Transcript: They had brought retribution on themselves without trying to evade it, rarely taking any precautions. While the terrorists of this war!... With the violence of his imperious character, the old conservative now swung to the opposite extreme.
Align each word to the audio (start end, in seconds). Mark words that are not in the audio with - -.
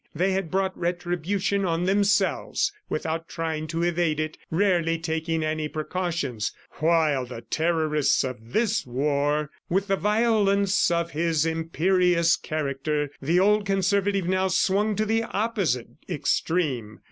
They 0.15 0.31
had 0.31 0.49
brought 0.49 0.75
retribution 0.75 1.63
on 1.63 1.83
themselves 1.83 2.73
without 2.89 3.29
trying 3.29 3.67
to 3.67 3.83
evade 3.83 4.19
it, 4.19 4.35
rarely 4.49 4.97
taking 4.97 5.43
any 5.43 5.67
precautions. 5.67 6.51
While 6.79 7.27
the 7.27 7.41
terrorists 7.47 8.23
of 8.23 8.51
this 8.51 8.83
war!... 8.87 9.51
With 9.69 9.89
the 9.89 9.97
violence 9.97 10.89
of 10.89 11.11
his 11.11 11.45
imperious 11.45 12.35
character, 12.35 13.11
the 13.21 13.39
old 13.39 13.67
conservative 13.67 14.27
now 14.27 14.47
swung 14.47 14.95
to 14.95 15.05
the 15.05 15.21
opposite 15.21 15.89
extreme. 16.09 16.97